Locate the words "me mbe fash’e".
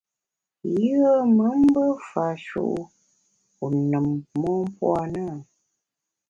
1.35-2.59